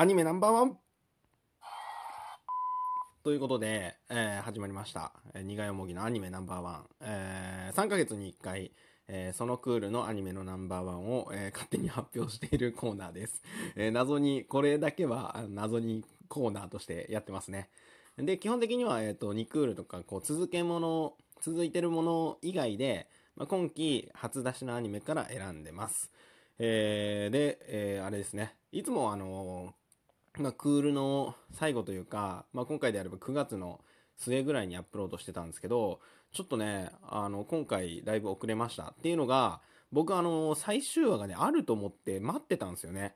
[0.00, 0.78] アニメナンバーワン
[3.24, 5.12] ということで、えー、始まりました。
[5.34, 6.86] えー、苦いもぎのアニメナンバーワン。
[7.00, 8.70] え、3ヶ月に1回、
[9.08, 13.42] えー、そのクールのアニメのナンバーワンを、えー、勝手に発表しているコーナーです。
[13.74, 17.68] えー、謎に、これだけは謎にコーナーとしてやってますね。
[18.18, 26.12] で、基本的には、えっ、と、2クールとか、こう、続けもの、続いてるもの以外で、まあ、今期初出しのアニメから選んでます。
[26.60, 28.54] えー、で、えー、あれですね。
[28.70, 29.74] いつもあの
[30.38, 33.80] まあ、クールの最後というか、まあ、今回であれば9月の
[34.16, 36.00] 末ぐらいにアップロードしてたんですけど、
[36.32, 43.14] ちょっとね、あの、今回だいぶ遅れましたっていうのが、僕あの、最終話がね、あると思って待ってたんですよね。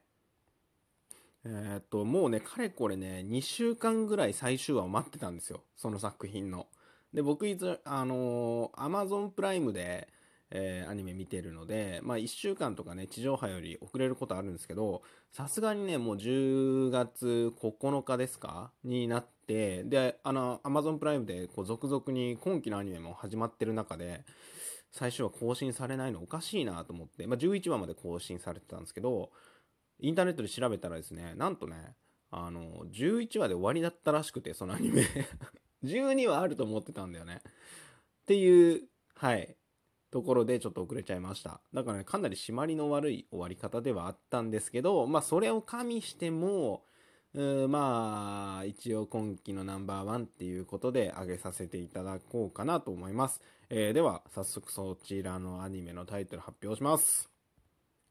[1.44, 5.62] えー、っと、もうね、かれこれね、2週間ぐらい最終話を待ってたんですよ。
[5.76, 6.66] その作品の。
[7.12, 10.08] で、僕いつ、あのー、Amazon プライムで、
[10.54, 15.02] えー、アニメ見てるので、まあ1週間とかね、地上波より遅れることあるんですけど、
[15.32, 18.70] さすがにね、もう10月9日ですか？
[18.84, 24.24] になって、で、あの、Amazon プライムでこう続々に今期のアニメも始まってる中で、
[24.90, 29.30] 最初は更新されないのおかしいなと思って、まあ11話まで更新されてたんですけど、
[30.00, 31.94] インターネットで調べたらですね、なんとね、
[32.30, 35.06] あの、11話で終わりだったらしくて、そのアニメ。
[35.84, 37.40] 12話あると思ってたんだよね。
[37.44, 39.56] っていう、はい、
[40.12, 41.60] ところでちょっと遅れちゃいました。
[41.74, 46.84] だからね、かなり締まりの悪い終わり方ではあったんですけど、まあそれを加味しても、
[47.34, 53.40] まあ、一応今期のナンバーワンっていうことで上げさせていただこうかなと思います。
[53.70, 57.30] えー、では、早速そちらのアニメのタイトル発表します。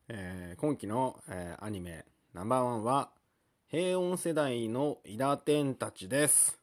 [0.08, 3.12] えー、今期の、えー、アニメナンバーワンは、
[3.68, 6.60] 平穏世代の伊田天たちです。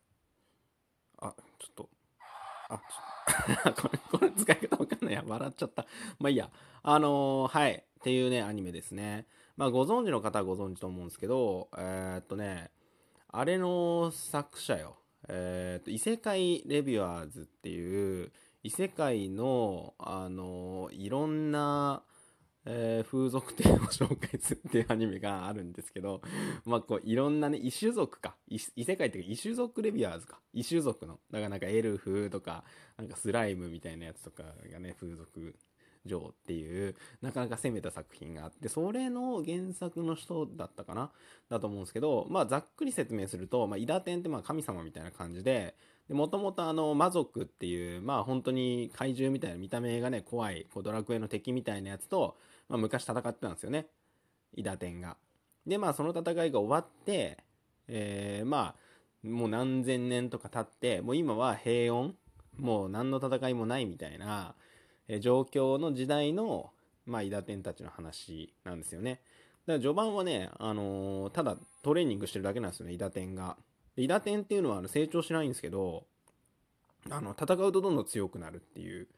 [1.19, 1.89] あ、ちょっと、
[2.69, 2.81] あ、
[3.73, 5.25] これ、これ使い方わかんないや。
[5.27, 5.87] 笑っちゃった。
[6.19, 6.51] まあいいや。
[6.83, 7.85] あのー、はい。
[8.01, 9.27] っていうね、アニメですね。
[9.57, 12.71] まあご存知の方はご存知と思うんですけど、えー、っとね、
[13.31, 14.97] あれの作者よ。
[15.29, 22.03] えー、っと、異世界レビュアーズっていう、異世界の、あのー、いろんな、
[22.71, 26.21] えー、風俗店を紹介するっていうアニメがあるんですけど、
[26.67, 28.37] まあこういろんなね、異種族か。
[28.47, 30.39] 異世界っていうか異種族レビュアーズか。
[30.53, 31.19] 異種族の。
[31.31, 32.65] だからなんかエルフとか、
[32.99, 35.55] なんかスライムみたいなやつとかがね、風俗
[36.05, 41.11] 嬢っていう、なかなか攻めた作品があって、それの原作の人だったかな？
[41.49, 45.75] だと思うんですけど、まあざっくり説明すると、まあ、イダテンってまあ神様みたいな感じで、
[46.11, 52.37] もともとあの、魔族っていう、まあ本当に怪獣みたいな見た目がね、怖い、こうドラクエの敵みたいなやつと、
[52.69, 53.87] まあ昔戦ってたんですよね。
[54.55, 55.17] イダテンが。
[55.67, 57.39] で、まあその戦いが終わって、
[57.89, 62.13] えー、まあ、もう何千年とか経って、もう今は平穏
[62.59, 64.55] もう何の戦いもないみたいな、
[65.07, 66.71] え、状況の時代の、
[67.07, 69.21] まあ、イダテンたちの話なんですよね。
[69.67, 73.57] だから序盤はね、あのー、ただトレーニングしてるだけなんですよね、イダテンが。
[73.97, 76.05] イダテンっていうのはあの成長しないんですけど、
[77.11, 79.09] あの、戦うとどんどん強くなるっていう。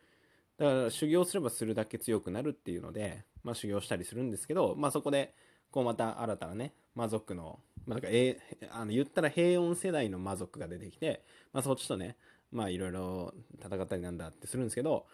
[0.60, 5.32] だから修行すればするだけ強くなるっていうので、まあ修行したりするんですけど、まあそこで、
[5.70, 8.38] こうまた新たなね、魔族の、まあだから、え
[8.70, 12.18] あの、言ったら平穏世代の魔族が出てきて、まあそっちとね、
[12.52, 15.06] まあいろいろ戦ったりなんだってするんですけど、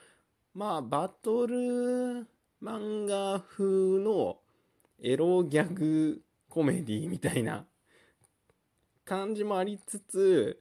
[0.53, 2.27] まあバトル
[2.61, 4.39] 漫画風の
[5.01, 7.67] エロギャグコメディみたいな
[9.05, 10.61] 感じもありつつ、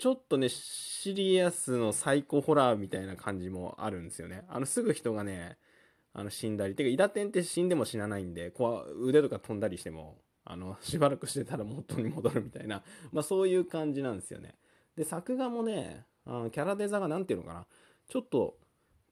[0.00, 4.44] ちょっとね、シリアスのサイコホラーみたいな感じもあるんですよね。
[4.48, 5.58] あの、すぐ人がね、
[6.14, 6.74] あの、死んだり。
[6.74, 10.16] てか、イダテンって死んでも死なないんで、こう、腕とか飛んだりしても、
[10.46, 14.54] あの、しばらくしてたら元に戻るみたいな、 まあそういう感じなんですよね。
[14.96, 17.66] で、作画もね、あキャラデザがなんていうのかな、
[18.08, 18.56] ちょっと、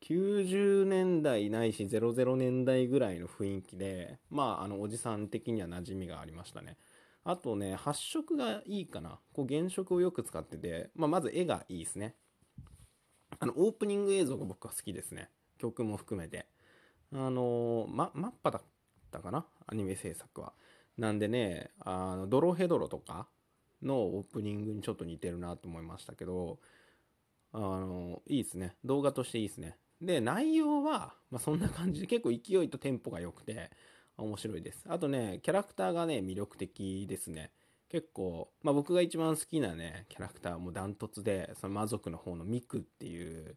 [0.00, 6.78] 90年代ないし00年代ぐらいの雰囲気で、まあ、あの、おじさん的には馴染みがありましたね。
[7.30, 9.20] あとね、発色がいいかな。
[9.34, 12.14] こう原色をよく使ってて、まあ、まず絵がいいですね。
[13.38, 15.28] あの、オープニング映像が僕は好きですね。
[15.58, 16.46] 曲も含めて。
[17.12, 18.62] あのま、マッパだっ
[19.10, 19.44] たかな？
[19.66, 20.54] アニメ制作は。
[20.96, 23.28] なんでね、あの、ドロヘドロとか
[23.82, 26.58] のオープニングにちょっと似てるなと思いましたけど、
[27.52, 28.74] あの、いいですね。
[28.86, 29.76] 動画としていいですね。
[30.00, 33.70] で、内容は、まあ、そんな感じで結構勢いとテンポが良くて、
[34.22, 34.84] 面白いです。
[34.88, 37.50] あとね、キャラクターがね、魅力的ですね。
[37.88, 43.56] 結構、まあ僕が一番好きなね、キャラクターもダントツで、その魔族の方のミクっていう、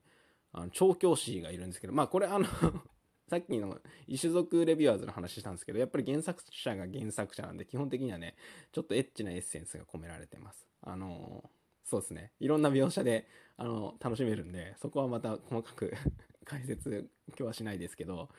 [0.53, 2.45] あの、調教師がいるんですけど、まあこれあの
[3.29, 8.35] さっきの異種族レビュアーズの話したんですけど、やっぱり原作者が原作者なんで、基本的にはね、
[8.71, 10.67] ちょっとエッチなエッセンスが込められてます。
[10.81, 11.49] あの
[11.85, 12.31] そうですね。
[12.39, 13.27] いろんな描写で、
[13.57, 15.93] あの、楽しめるんで、そこはまた細かく
[16.45, 18.29] 解説、今日はしないですけど、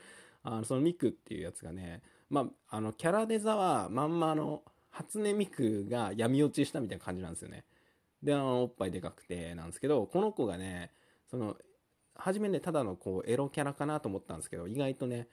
[0.43, 2.03] あの、そのミクっていうやつがね、
[2.33, 7.65] まあ、あの、キャラデザはまんまの、初音ミクが闇落ちしたみたいな感じなんですよね。
[8.23, 10.93] で、あの、おっぱいでかくてなんですけど、この子がね、
[11.31, 11.57] その、
[12.15, 15.29] 初めね、ただのこう、エロキャラかなと思ったんですけど、意外とね、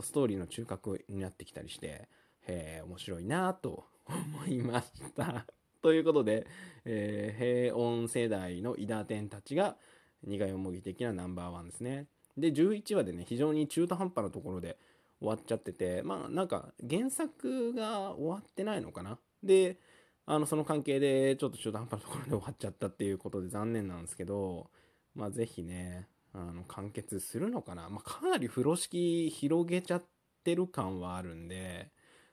[0.00, 2.08] ストーリーの中核になってきたりして、
[2.46, 5.46] へえ、面白いなと 思いました。
[5.82, 6.46] ということで、
[6.86, 9.76] えー、平穏世代の伊田天たちが
[10.22, 12.06] 苦いもぎ的なナンバーワンですね。
[12.38, 14.78] で、11話でね、非常に中途半端なところで
[15.20, 19.18] 終わっちゃってて、まあなんか原作が終わってないのかな？
[19.42, 19.78] で、
[20.26, 24.70] あの、その関係でちょっと中途半端なところで終わっちゃったっていうことで残念なんですけど、
[25.14, 27.88] まあぜひね、あの、完結するのかな？
[27.90, 30.04] まあかなり風呂敷広げちゃっ
[30.44, 31.90] てる感はあるんで、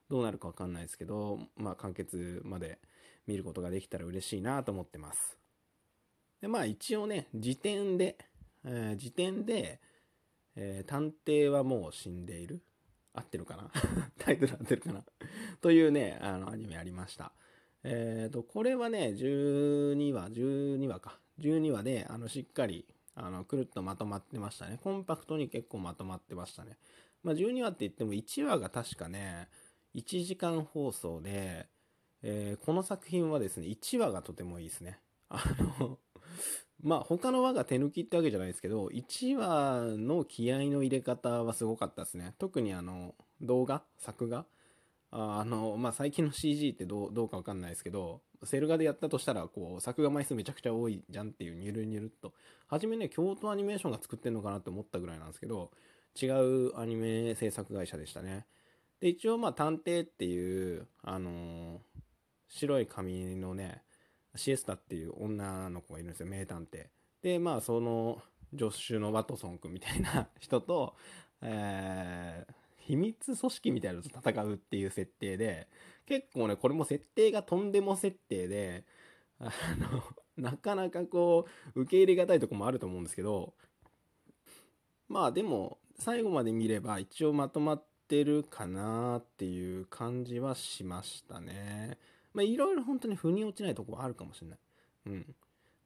[0.09, 2.79] どうなるかわかんないですけど、まあ完結まで
[3.25, 5.37] 見ることができたら嬉しいなと思ってます。
[6.39, 8.17] で、まあ一応ね、時点で、
[8.63, 9.81] えー、時点で、
[10.55, 12.61] えー、探偵はもう死んでいる
[13.17, 13.71] 合ってるかな？
[14.19, 15.03] タイトル合ってるかな？
[15.61, 17.33] というね、あの、アニメありました。
[17.83, 21.19] えっ、ー、と、これはね、12話、12話か。
[21.39, 22.85] 12話で、あの、しっかり、
[23.15, 24.79] あの、くるっとまとまってましたね。
[24.81, 26.77] コンパクトに結構まとまってましたね。
[27.23, 29.47] まあ、12話って言っても1話が確かね、
[29.95, 31.67] 1時間放送で、
[32.21, 34.99] えー、この作品はですね、1話がとてもいいですね。
[35.29, 35.43] あ
[35.79, 35.99] の
[36.83, 42.33] まあ他の輪が手抜きってわけじゃないですけど、1話の気合の入れ方はすごかったですね。
[42.37, 43.83] 特にあの、動画？
[43.97, 44.45] 作画？
[45.11, 52.33] あの、まあ最近の CG ってどうどうかわかんないですけど、セル画でやったとしたら、こう、作画枚数めちゃくちゃ多いじゃんっていう、ニュルニュルっと。
[52.67, 55.71] はじめね、京都アニメーションが作ってんのかなって思ったぐらいなんですけど、
[56.21, 58.45] 違うアニメ制作会社でしたね。
[58.99, 61.77] で、一応まあ探偵っていう、あのー、
[62.49, 63.81] 白い髪のね、
[64.37, 66.87] シエスタっていう女の子がいるんですよ、名探偵。
[67.21, 68.21] で、まあ、その、
[68.57, 70.95] 助手のワトソン君みたいな人と、
[71.41, 75.67] えー、秘密組織みたいなのと戦うっていう設定で、
[76.05, 78.85] 結構ね、これも設定がとんでも設定で、
[79.39, 80.03] あの、
[80.37, 83.53] なかなかこう、受け入れがたいとこもあると思うんですけど、
[85.07, 91.97] まあでも、最後まで見れば一応まとまってるかなっていう感じはしましたね。
[92.37, 94.59] まあ、いろいろ本当に腑に落ちないとこはあるかもしれない。
[95.07, 95.35] うん。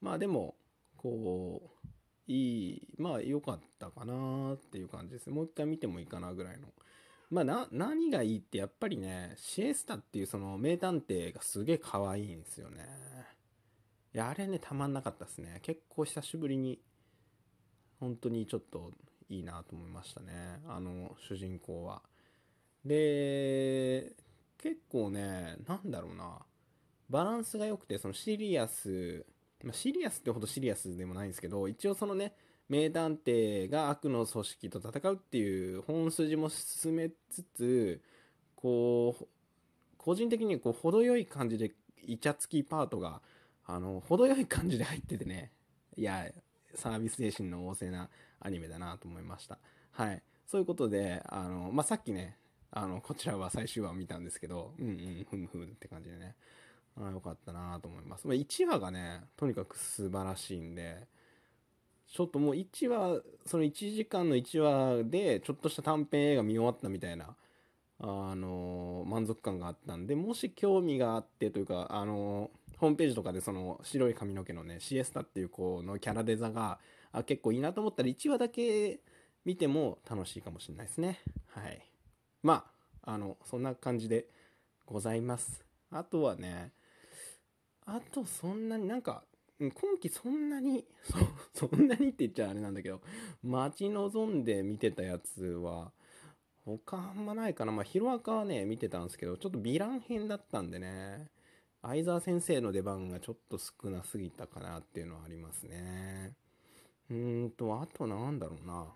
[0.01, 0.56] まあでも、
[0.98, 1.88] こう、
[2.27, 5.30] いい、まあ良かったかなっていう感じです。
[5.30, 6.68] もう一回見てもいいかなぐらいの。
[7.30, 12.86] まあな、何がいいってやっぱりね、シエスタっていうその名探偵がすげえ可愛いんですよね。
[14.13, 15.59] いや、あれね、たまんなかったですね。
[15.62, 16.81] 結構久しぶりに、
[18.01, 18.92] 本当にちょっと
[19.30, 20.59] いいなと思いましたね。
[20.68, 22.01] あの、主人公は。
[22.83, 24.13] で、
[24.62, 26.40] 結構ね、なんだろうな、
[27.10, 29.25] バランスが良くて、そのシリアス、
[29.63, 32.34] まあ、シリアスってほどシリアスでもないんですけど、一応そのね、
[32.69, 38.02] 名探偵が悪の組織と戦うっていう本筋も進めつつ、
[38.56, 39.28] こう、
[39.98, 41.74] 個人的にこう、程よい感じで、
[42.04, 43.22] イチャつきパートが、
[43.66, 45.52] あの、程よい感じで入っててね、
[45.98, 46.25] いや、
[46.75, 48.10] サービス精神の旺盛な
[48.40, 49.60] アニメだなと思いました。
[49.92, 50.24] はい。
[50.48, 52.38] そういうことで、あの、まあ、さっきね、
[52.72, 56.36] あの、こちらは最終話を見たんですけど、うんうん、ふむふむって感じでね。
[56.98, 58.28] あよかったなと思います。
[58.28, 61.08] まあ、1話がね、とにかく素晴らしいんで、
[62.08, 67.36] ちょっともう1話、その1時間の1話で、ちょっとした短編映画見終わったみたいな、
[68.00, 76.80] あのー、満足感があったんで、もし興味があってというか、あのー、ホームページとかでその白い髪の毛のね、シエスタっていう子のキャラデザが、
[77.13, 79.00] あ、結構いいなと思ったら1話だけ
[79.46, 81.20] 見ても楽しいかもしれないですね。
[81.48, 81.90] はい。
[82.43, 82.65] ま
[83.03, 84.27] あ、あの、そんな感じで
[84.86, 85.63] ございます。
[85.91, 86.71] あとはね、
[87.86, 89.24] あとそんなになんか、
[89.60, 90.86] 今期そんなに、
[91.53, 93.01] そ、そんなにって言っちゃあれなんだけど、
[93.43, 95.91] 待ち望んで見てたやつは、
[96.65, 97.71] 他あんまないかな。
[97.71, 101.29] まあ、ヒロアカはね、見てたんですけど、ちょっとヴィラン編だったんでね、
[101.81, 106.36] 相沢先生の出番がちょっと少なすぎたかなっていうのはありますね。
[107.10, 108.95] うーんと、あとなんだろうな。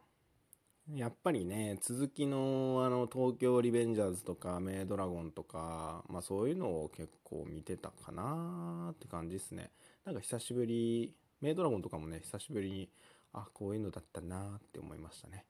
[0.93, 9.71] やっぱりね、続きのあの東京リベンジャーズとかメイドラゴンとか、まあそういうのを結構見てたかなって感じですね。
[10.05, 12.89] なんか久しぶり、メイドラゴンとかもね、久しぶりに、
[13.33, 15.45] あ、こういうのだったなって思いましたね。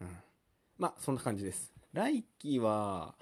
[0.00, 0.08] うん。
[0.78, 1.70] まあそんな感じです。
[1.92, 3.14] 来期は、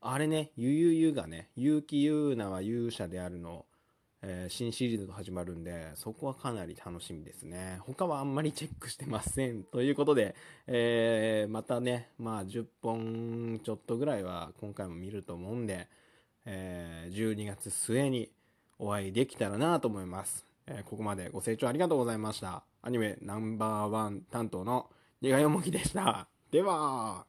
[0.00, 3.66] あれね、ゆゆゆがね、結城優奈は勇者であるの、
[4.26, 7.78] えー、新シリーズが始まるんで、そこはかなり楽しみですね。
[7.80, 9.64] 他はあんまりチェックしてません。
[9.64, 10.34] ということで、
[10.66, 15.88] えー、またね、まあ10本ちょっとぐらいは今回も見ると思うんで、
[16.46, 18.30] えー、12月末に
[18.78, 20.46] お会いできたらなと思います。
[20.66, 22.64] え、ここまでご清聴ありがとうございました。
[22.80, 24.88] アニメナンバーワン担当の
[25.20, 26.28] 苦いもきでした。
[26.50, 27.26] では、